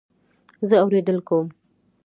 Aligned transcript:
زه 0.69 0.75
اورېدل 0.83 1.17
کوم 1.27 1.47